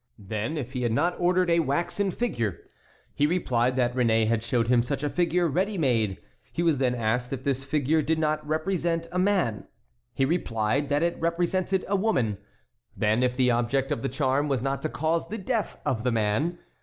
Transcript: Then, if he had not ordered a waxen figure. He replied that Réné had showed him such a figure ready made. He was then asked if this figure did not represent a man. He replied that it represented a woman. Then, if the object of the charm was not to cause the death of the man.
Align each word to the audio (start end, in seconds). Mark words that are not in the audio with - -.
Then, 0.17 0.57
if 0.57 0.71
he 0.73 0.81
had 0.81 0.91
not 0.91 1.13
ordered 1.19 1.51
a 1.51 1.59
waxen 1.59 2.09
figure. 2.09 2.61
He 3.13 3.27
replied 3.27 3.75
that 3.75 3.93
Réné 3.93 4.27
had 4.27 4.41
showed 4.41 4.67
him 4.67 4.81
such 4.81 5.03
a 5.03 5.11
figure 5.11 5.47
ready 5.47 5.77
made. 5.77 6.17
He 6.51 6.63
was 6.63 6.79
then 6.79 6.95
asked 6.95 7.31
if 7.31 7.43
this 7.43 7.63
figure 7.63 8.01
did 8.01 8.17
not 8.17 8.43
represent 8.43 9.07
a 9.11 9.19
man. 9.19 9.67
He 10.15 10.25
replied 10.25 10.89
that 10.89 11.03
it 11.03 11.19
represented 11.19 11.85
a 11.87 11.95
woman. 11.95 12.39
Then, 12.97 13.21
if 13.21 13.35
the 13.37 13.51
object 13.51 13.91
of 13.91 14.01
the 14.01 14.09
charm 14.09 14.47
was 14.47 14.63
not 14.63 14.81
to 14.81 14.89
cause 14.89 15.27
the 15.29 15.37
death 15.37 15.77
of 15.85 16.03
the 16.03 16.11
man. 16.11 16.57